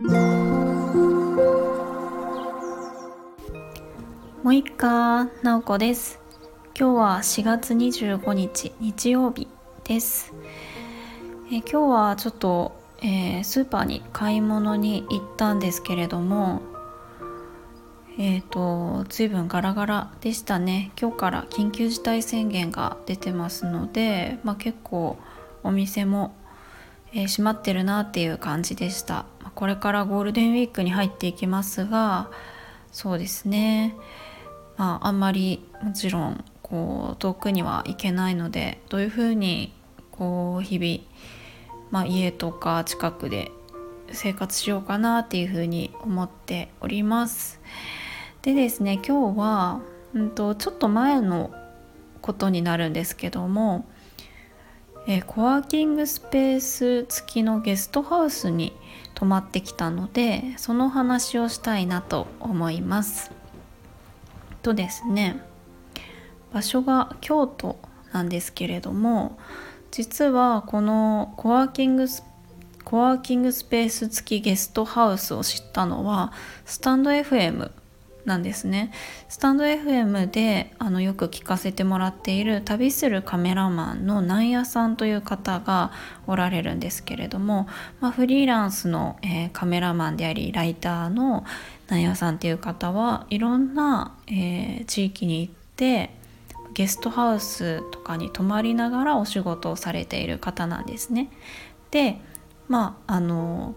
[0.00, 0.10] も
[4.44, 6.20] う一回なおこです。
[6.78, 9.48] 今日は4月25日日曜日
[9.82, 10.32] です。
[11.50, 16.62] え今日はちょっと、えー、スーパーに買い物に行ったんですけれども
[18.18, 20.92] えっ、ー、と随分ガラガラでしたね。
[20.96, 25.18] 今日から緊急事態宣言が出てますので、まあ、結構
[25.64, 26.36] お店も、
[27.12, 32.30] えー、閉まってるなっていう感じでしたこれからゴールデンウィークに入っていきますが
[32.92, 33.96] そうですね
[34.76, 39.72] まああんまりもちろんこう遠くには行けないのでどういうふうに
[40.10, 41.00] こう日々、
[41.90, 43.52] まあ、家とか近くで
[44.12, 47.60] 生活しようかなっていうふうに思っております。
[48.42, 49.80] でですね今日は、
[50.14, 51.52] うんと、ちょっと前の
[52.20, 53.86] ことになるんですけども、
[55.10, 58.76] えコワーキングスペース付きのゲストハウスに
[59.14, 63.30] 泊まってきたのでその話をしたいなと思います。
[64.60, 65.40] とですね
[66.52, 67.78] 場所が京都
[68.12, 69.38] なんですけれども
[69.90, 72.22] 実はこのコワーキングス
[72.84, 76.34] コワーキングスペース付きゲストハウスを知ったのは
[76.66, 77.70] スタンド FM
[78.28, 78.92] なんですね
[79.28, 85.90] スタンド FM であのよく聞かせてもらっている旅するカメラマンのなんやさんという方が
[86.26, 87.66] おられるんですけれども、
[88.00, 91.44] まあ、フリーランスの、えー、カメラマンでありライターの
[91.88, 96.10] なんやさんっていう方はいろんな、えー、地域に行って
[96.74, 101.30] ゲストハウスとかに泊まりながらお仕事をされている方なんですね。
[101.90, 102.20] で
[102.68, 103.74] まああの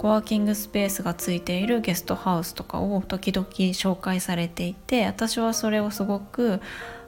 [0.00, 6.62] コワーキングスペースがついているゲストハウスとかを時々紹介されていて私はそれをすごく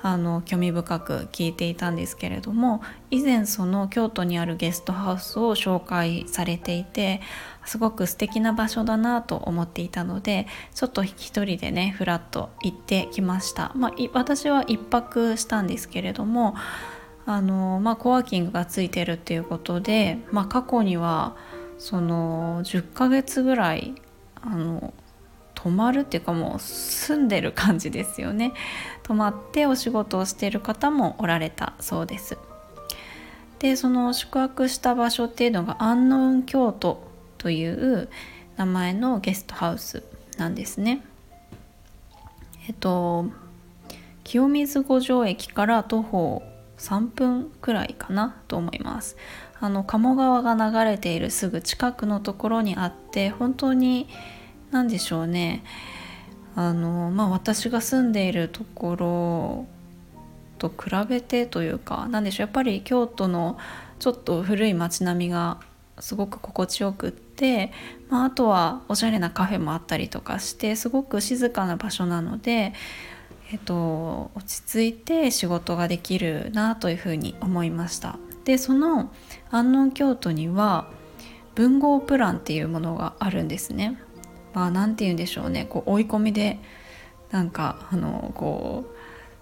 [0.00, 7.20] あの興味深く聞いていたんですけれども以前その京都にあるゲストハウスを紹介されていて
[7.66, 16.54] すごく素敵な場所だなと思っていたのでちょっと一人でねふらっと行ってきました、まあ、私は1泊したんですけれども
[17.26, 21.36] あの、まあ、コワーキングがついてるっていうことで、まあ、過去には
[21.78, 23.94] その10ヶ月ぐらい
[24.42, 24.92] あの
[25.54, 28.52] 泊まるっていうかもう住んでる感じですよね。
[29.02, 32.38] 泊まってお仕事をしている方もおられたそうです。
[33.58, 37.02] でその宿泊した場所っていうのが安納京都
[37.38, 38.08] という
[38.56, 40.04] 名前のゲストハウス
[40.36, 41.02] なんですね。
[42.68, 43.26] えっと
[44.22, 46.42] 清水五条駅から徒歩
[46.78, 49.16] 3分くらいかなと思います。
[49.60, 54.08] あの鴨川が流れているすぐ近くのところにあって本当に
[54.70, 55.64] 何でしょうね。
[56.54, 59.66] あのまあ私が住んでいるところ
[60.58, 62.46] と比べてというか何でしょう。
[62.46, 63.58] やっぱり京都の
[63.98, 65.58] ちょっと古い街並みが
[66.00, 67.72] すごく心地よくって、
[68.08, 72.72] まあ、あとはおしゃれなカフェもあったりとかしてすごく静かな場所なので、
[73.50, 78.18] えっと、落ち着いて仕事ができるなというふうに思いました。
[78.44, 79.10] でその
[79.50, 80.90] 安納京都には
[81.54, 84.00] 文豪プランっていうものがあるんですね。
[84.54, 86.58] まあ何て言うんでしょうねこう追い込みで
[87.30, 88.96] なんかあのこう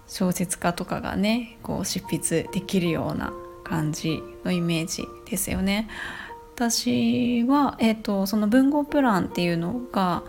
[0.07, 5.87] 小説家とかがねこう執筆できるような感じのイメージですよね。
[6.55, 10.23] 私は、えーと、その文豪プランっていうのが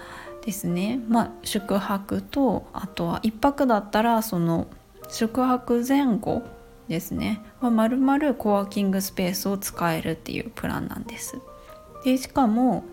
[0.49, 4.67] ですね、まあ、宿泊とあとは1泊だったらその
[5.11, 6.43] 宿泊前後
[6.89, 7.43] ですね。
[7.61, 11.39] はまるまるコワーキングスペースを使えるっていうプランなんです。
[12.03, 12.85] でしかも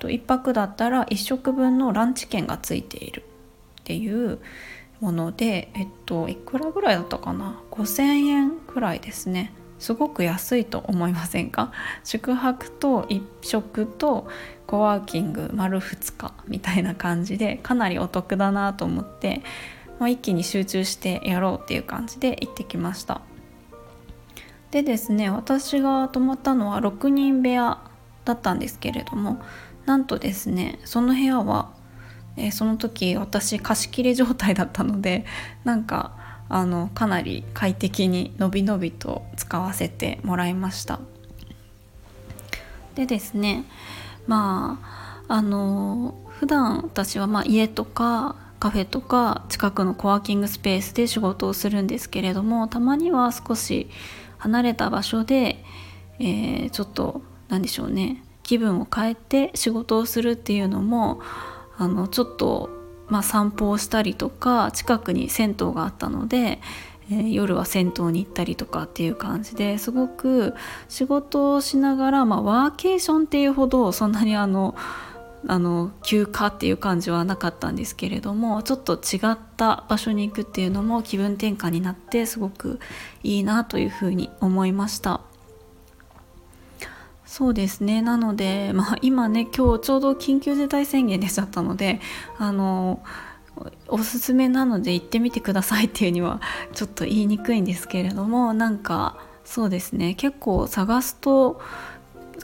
[0.00, 3.22] 1泊だったら1食分のランチ券がついている
[3.80, 4.38] っていう
[5.00, 9.52] ものでえっといくらぐらいだったかな？5,000円くらいですね。
[9.78, 11.72] すごく安いと思いませんか？
[12.04, 14.28] 宿泊と1食と
[14.66, 19.42] コワーキング丸2日みたいな感じでかなりお得だなと思って、
[19.98, 23.20] まあ、一気に集中してやろうっていう感じで行ってきました。
[24.70, 27.78] でですね私が泊まったのは6人部屋
[28.24, 29.40] だったんですけれども
[29.86, 31.70] なんとですねその部屋は、
[32.36, 35.26] えー、その時私貸し切り状態だったので
[35.62, 36.16] なんか
[36.48, 41.00] あのかなり快適にのびのびと使わせてもらいました。
[42.94, 43.64] でですね
[44.26, 44.80] ま
[45.28, 53.90] ああの普段私はまあ家とかカフェとか近くのコワーキングスペースで仕事をするんですけれどもたまには少し
[54.38, 55.62] 離れた場所で、
[56.18, 61.20] えー、ちょっと何でしょうね気分を変えて仕事をするっていうのも
[61.76, 62.70] あのちょっと、
[63.08, 66.60] まあ、散歩をしたりとか近くに銭湯があったので、
[67.10, 70.54] えー、夜は銭湯に行ったりとかっていう感じですごく
[70.88, 74.74] 仕事をしながら、まあ、ワーケーションっていうほどそんなにあの
[75.46, 82.80] あの休暇っていう感じはなかったんですけれどもちょっと違った場所に行くっていうのも気分転換になってすごく
[83.22, 85.20] いいなというふうに思いました。
[87.26, 88.02] そうですね。
[88.02, 92.00] なので、まあ、今ね今日ちょうど緊急事態宣言出ちゃったので
[92.38, 93.02] あの
[93.88, 96.40] おすすめなので行ってみてくださいっていうには
[96.72, 100.14] ちょっと言いにくいんですけれどもなんかそうですね。
[100.14, 101.60] 結構探すと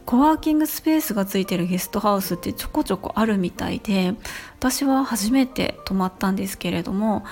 [0.07, 4.15] コワーキングスペースがついてるゲストハウスってちょこちょこあるみたいで
[4.59, 7.25] 私は初めて泊まったんですけれども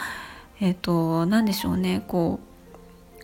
[0.60, 2.04] えっ、ー、と何でしょうね。
[2.08, 2.40] こ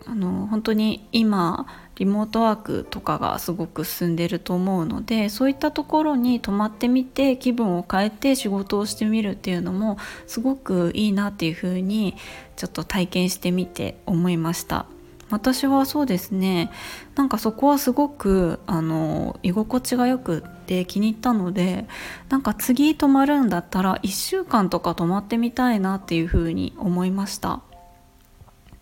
[0.07, 1.65] うあの本当に今
[1.95, 9.97] リモートワークとかがすごく進んでると思うのでそういったところに泊まってみて気分を変えて仕事をしてみるっていうのも
[10.27, 12.15] すごくいいなっていうふうに
[12.55, 14.87] ちょっと体験してみて思いました。
[15.31, 16.71] 私はそうですね
[17.15, 21.87] なんかそこはすごくあの居心地がよくって気に入ったので
[22.29, 27.61] なんか次泊まるんだったら1週間とか泊まってみたいなっていうふうに思いました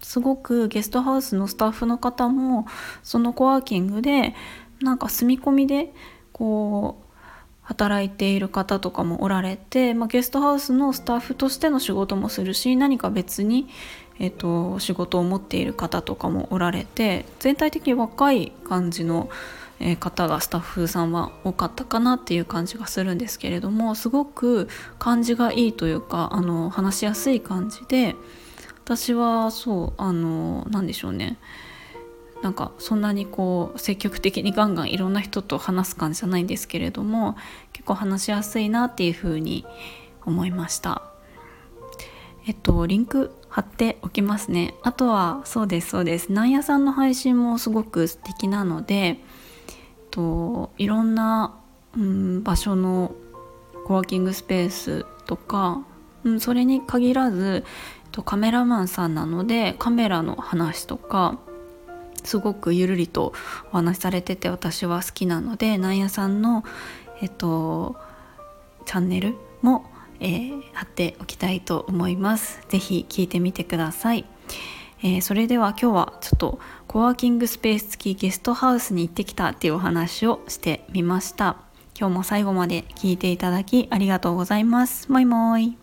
[0.03, 2.67] すごくゲストハウスのスタッフの方も
[3.01, 4.35] そのコワーキングで
[4.81, 5.93] なんか住み込みで
[6.31, 7.03] こう
[7.61, 13.67] 働いている方とかもおられて、まあ、ゲストハウスのスタッフとしての仕事もするし何か別に
[14.19, 19.29] えーと、仕事を持っている方とかもおられて全体的に若い感じの、
[19.99, 28.15] 方がスタッフさんは多かったかなっていう感じがするんですけれどもすごく感じがいいというかあの話しやすい感じで
[28.83, 31.37] 私はそうあの何でしょうね。
[32.41, 37.37] なんかそんなにこう積極的にガンガンいろんな人と話す感じじゃないんですけれども
[37.71, 39.65] 結構話しやすいなっていうふうに
[40.25, 41.01] 思いました。
[42.45, 44.75] えっとリンク貼っておきますね。
[44.83, 46.33] あとはそうですそうです。
[46.33, 49.23] なんやさんの配信もすごく素敵なので
[50.11, 51.55] といろんな、
[51.95, 53.15] うん、場所の
[53.85, 55.85] コワーキングスペースとか、
[56.25, 57.63] うん、それに限らず
[58.13, 61.37] とカメラマンさんなのでカメラの話とか
[62.23, 63.33] すごくゆるりと
[63.73, 66.63] お話しされてて私は好きなのでなんやさんの
[67.21, 67.97] えっと
[68.85, 69.91] チャンネルも
[70.23, 72.61] えー、貼っておきたいと思います。
[72.69, 74.25] ぜひ聞いてみてください。
[75.03, 81.57] えー、それでは今日はちょっとコワーキングスペース付きゲストハウスに行ってきたっていうお話をしてみました。
[81.99, 85.11] 今日も最後まで聞いていただきありがとうございます。
[85.11, 85.82] もいもい。